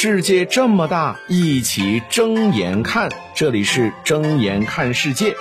[0.00, 3.10] 世界这么大，一起睁眼看。
[3.34, 5.34] 这里是睁眼看世界。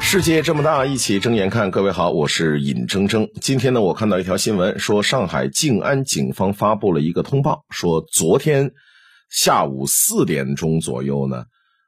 [0.00, 1.72] 世界这么大，一起睁眼看。
[1.72, 3.28] 各位好，我是尹铮铮。
[3.40, 8.70] 今天呢，我看到一条新闻，说上海静安警方发布了一个通报，说昨天
[9.28, 11.46] 下午四点钟左右呢，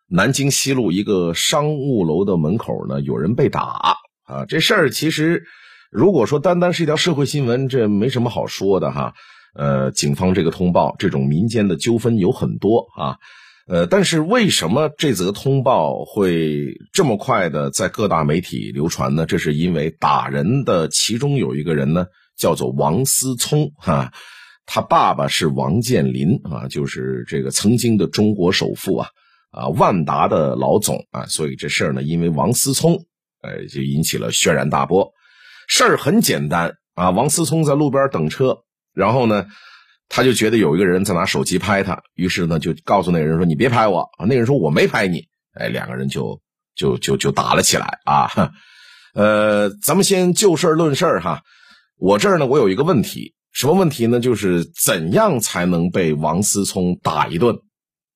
[0.08, 3.60] 南京西路一个商务楼的门口呢，有人被打
[4.24, 4.44] 啊。
[4.48, 5.44] 这事儿其实，
[5.92, 9.14] 如果说单单是一条社会新闻，这没什么好说的哈。
[9.56, 13.16] 呃，警方这个通报，这种民间的纠纷有很多啊，
[13.66, 19.24] 呃，但是为什么这则通报会这么快的在各大媒体流传呢？
[19.24, 24.12] 这是因为打人的其中有一个人呢，叫做王思聪哈，
[24.66, 29.08] 他爸爸是王健林啊，就是这个曾经的中国首富啊，
[29.50, 33.06] 啊，万达的老总啊，所以这事儿呢，因为王思聪，
[33.42, 35.12] 呃，就引起了轩然大波。
[35.66, 38.58] 事儿很简单啊，王思聪在路边等车。
[38.96, 39.46] 然后呢，
[40.08, 46.40] 他就觉得有一个人在拿手机拍他，于是呢就告诉那个人说：“你别拍我。”啊，那个人说：“我没拍你。”哎，两个人就
[46.74, 48.30] 就就就打了起来啊。
[49.12, 51.42] 呃，咱们先就事论事哈。
[51.98, 54.18] 我这儿呢，我有一个问题，什么问题呢？
[54.18, 57.54] 就是怎样才能被王思聪打一顿？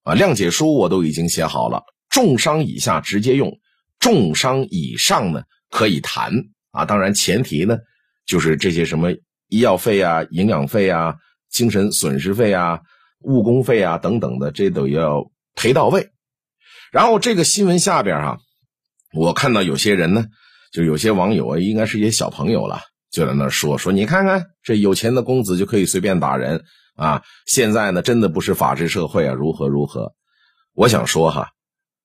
[0.02, 3.58] 啊，谅解书我都已经写好了，重伤以下直接用，
[3.98, 6.32] 重伤以上呢可以谈
[6.70, 6.86] 啊。
[6.86, 7.76] 当然前提呢
[8.26, 9.12] 就是这些什么。
[9.50, 11.16] 医药费啊，营养费啊，
[11.50, 12.80] 精神损失费啊，
[13.20, 16.10] 误工费啊等等的，这都要赔到位。
[16.90, 18.38] 然后这个新闻下边啊，
[19.12, 20.26] 我看到有些人呢，
[20.72, 26.64] 就有些网友啊，应该是一些小朋友了，就在那说说，你看看这有钱的公子就可以随便打人
[26.96, 27.22] 啊！
[27.46, 30.14] 现在呢，真的不是法治社会啊，如何如何？
[30.74, 31.50] 我想说哈，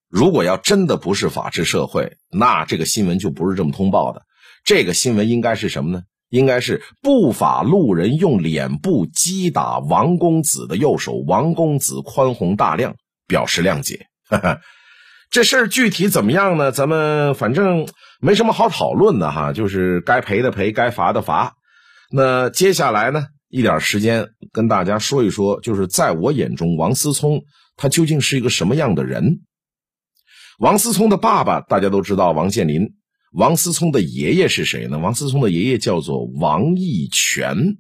[0.09, 4.23] 如果要真的不是法治社会，那这个新闻就不是这么通报的。
[4.63, 6.03] 这个新闻应该是什么呢？
[6.29, 12.95] 应该是不法路人用脸部击打王公子的右手，王公子宽宏大量，
[13.27, 14.07] 表示谅解。
[15.31, 16.71] 这事儿具体怎么样呢？
[16.71, 17.87] 咱们反正
[18.21, 21.53] 没什么好讨论的哈，就是该赔的赔，该罚的罚。
[22.11, 27.41] 那接下来呢，一点时间跟大家说一说，就是在我眼中，王思聪
[27.75, 29.41] 他究竟是一个什么样的人？
[30.59, 32.95] 王思聪的爸爸大家都知道，王健林。
[33.35, 34.97] 王思聪的爷爷是谁呢？
[34.97, 37.75] 王思聪的爷爷叫做王义全，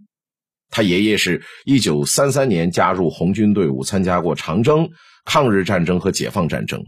[0.69, 4.89] 他爷爷是一九三三年加入红军队伍，参加过长征、
[5.23, 6.83] 抗日战争和解放战争。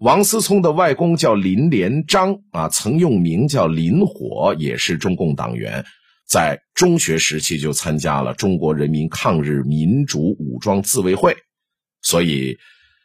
[0.00, 5.84] 王思聪的外公叫林连章啊，曾用名叫林火，也是中共党员，
[6.28, 11.36] 在中学时期就参加了中国人民抗日民主武装自卫会。
[12.02, 12.56] 所以，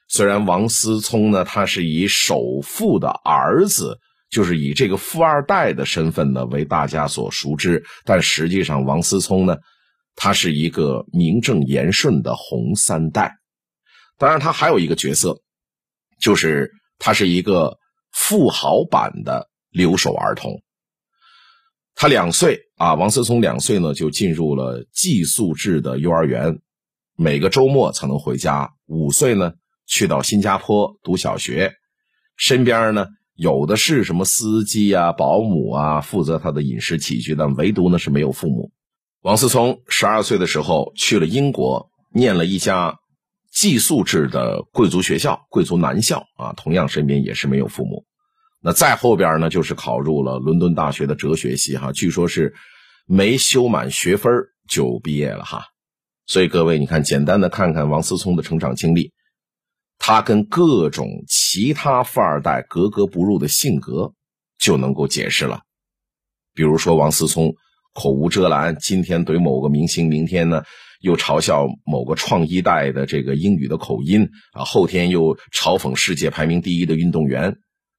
[0.07, 4.00] 虽然王思聪呢，他是以首富的儿子。
[4.34, 9.58] 就是以这个富二代的身份呢为大家所熟知，但实际上王思聪呢，
[10.16, 13.38] 他是一个名正言顺的红三代。
[14.18, 15.40] 当然，他还有一个角色，
[16.20, 17.78] 就是他是一个
[18.12, 20.64] 富豪版的留守儿童。
[21.94, 26.60] 他两岁啊，王思聪两岁呢就进入了寄宿制的幼儿园，
[27.16, 28.74] 每个周末才能回家。
[28.88, 29.54] 五岁呢
[29.86, 31.76] 去到新加坡读小学，
[32.36, 33.06] 身边呢。
[33.36, 38.72] 有的是什么司机啊、保姆啊，负责他的饮食起居，但唯独呢是没有父母。
[39.22, 43.00] 王思聪十二岁的时候去了英国，念了一家
[43.52, 48.06] 寄宿制的贵族学校——贵族男校啊，同样身边也是没有父母。
[48.62, 52.54] 那再后边呢，就是考入了伦敦大学的哲学系，哈，据说是
[53.08, 54.32] 没修满学分
[54.68, 55.66] 就毕业了，哈。
[56.26, 59.12] 所以各位，你看，简单的看看王思聪的成长经历。
[60.06, 64.12] 他跟各种其他富二代格格不入的性格，
[64.59, 65.62] 就能够解释了。
[66.53, 67.53] 比如说王思聪
[67.94, 70.62] 口无遮拦，今天怼某个明星，明天呢
[71.00, 77.56] 又嘲笑某个创一代的这个英语的口音啊，后天又嘲讽世界排名第一的运动员，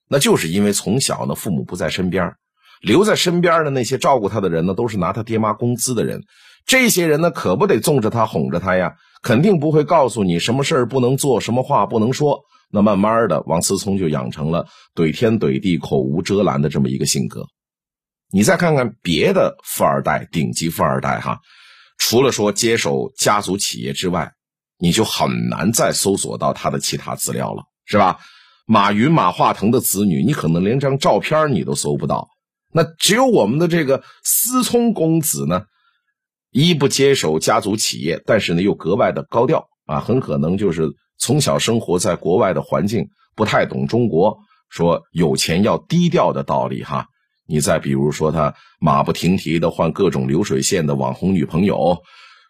[0.07, 2.35] 那就是因为从小呢父母不在身边，
[2.83, 6.21] 留在身边的那些照顾他的人呢，都是拿他爹妈工资的人。
[6.67, 12.43] 这些人呢，可不得纵着他、哄着他呀，肯定不会告诉你什么事儿不能做，什么话不能说。
[12.71, 17.47] 那慢慢的，王思聪就养成了怼天怼地、口无遮拦的这么一个性格。
[18.31, 21.41] 你再看看别的富二代、顶级富二代，哈，
[21.99, 24.33] 除了说接手家族企业之外，
[24.79, 28.19] 你就很难再搜索到他的其他资料了，是吧？
[28.67, 32.29] 马云、马化腾的子女，你可能连张照片你都搜不到。
[32.73, 35.63] 那只有我们的这个思聪公子呢？
[36.55, 43.05] 一不接手家族企业，但是呢又格外的高调啊，很可能就是从小生活在国外的环境，
[43.35, 44.39] 不太懂中国，
[44.71, 47.05] 说有钱要低调的道理哈。
[47.49, 52.01] 你再比如说他马不停蹄的换各种流水线的网红女朋友，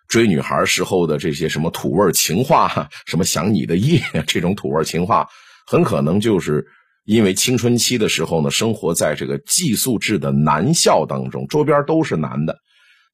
[0.06, 5.26] 追女孩时候的这些什么土味情话，什么想你的夜这种土味情话，
[5.66, 6.62] 很可能就是
[7.06, 12.54] 因为青春期的时候呢，生活在这个寄宿制的男校当中，周边都是男的，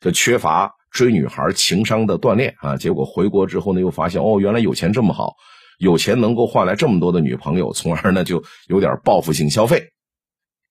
[0.01, 2.77] 就缺乏追女孩情商的锻炼啊。
[2.77, 5.37] 结果回国之后呢，又发现哦，原来有钱这么好，
[5.79, 9.91] 有钱能够换来这么多的女朋友，从而呢就有点报复性消费。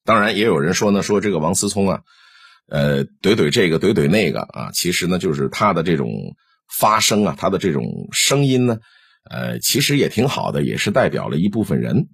[0.06, 2.02] 当然，也有人说呢，说这个王思聪啊。
[2.72, 6.08] 呃，怼怼这个，怼怼那个啊，其实呢，就是他的这种
[6.72, 8.78] 发声啊，他的这种声音呢，
[9.28, 12.10] 呃，其实也挺好的，也是代表了一部分人。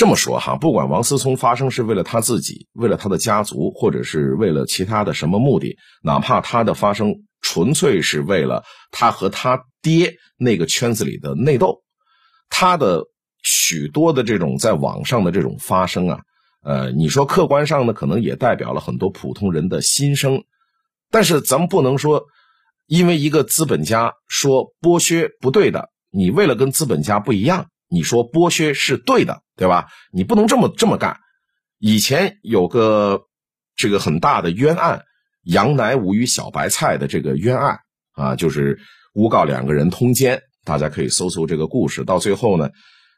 [0.00, 11.82] 这么说哈，不管王思聪发声是为了他自己，为了他的家族，或者是为了其他的什么目的，哪怕他的发声纯粹是为了他和他爹那个圈子里的内斗，
[12.48, 13.04] 他的
[13.42, 16.20] 许多的这种在网上的这种发声啊。
[16.62, 20.44] 呃，你说客观上呢，可能也代表了很多普通人的心声，
[21.10, 22.24] 但是咱们不能说，
[22.86, 29.88] 因为一个资本家说剥削不对的，你为了跟资本家不一样，你说剥削是对的，对吧？
[30.12, 31.18] 你不能这么这么干。
[31.78, 33.22] 以前有个
[33.76, 35.02] 这个很大的冤案，
[35.42, 37.78] 杨乃武与小白菜的这个冤案
[38.12, 38.78] 啊，就是
[39.14, 42.04] 诬告两个人通奸，大家可以搜搜这个故事。
[42.04, 42.70] 到最后呢，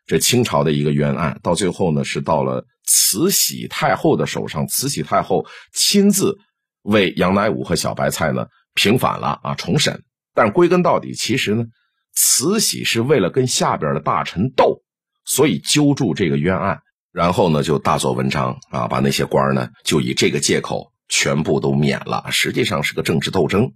[0.07, 2.65] 这清朝的一个冤案，到最后呢是到了。
[2.85, 6.37] 慈禧太后的手上，慈禧太后亲自
[6.83, 10.03] 为杨乃武和小白菜呢平反了啊，重审。
[10.35, 11.65] 但归根到底，其实呢，
[12.15, 14.83] 慈禧是为了跟下边的大臣斗，
[15.25, 16.83] 所以揪住这个冤案，
[17.13, 22.27] 然后呢就大做文章啊，把那些官呢就以这个借口全部都免了。
[22.31, 23.73] 实际上是个政治斗争，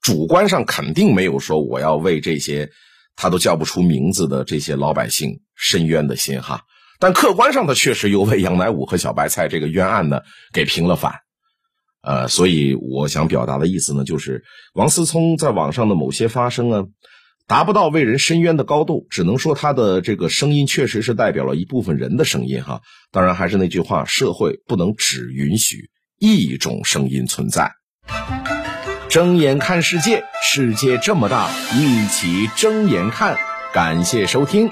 [0.00, 2.70] 主观上肯定没有说我要为这些
[3.16, 6.62] 他都叫不出名字的这些老百姓伸冤的心哈。
[6.98, 10.20] 但客观上，他确实又为杨乃武和小白菜这个冤案呢
[10.52, 11.12] 给平了反，
[12.02, 14.44] 呃，所以我想表达的意思呢，就是
[14.74, 16.84] 王思聪在网上的某些发声啊，
[17.46, 22.80] 达不到为人伸冤的高度，只能说他的这个声音确实是代表了一部分人的声音哈。
[23.12, 27.72] 当然，还是那句话，社会不能只允许一种声音存在。
[29.10, 33.36] 睁眼看世界，世界这么大，一起睁眼看。
[33.72, 34.70] 感谢收听。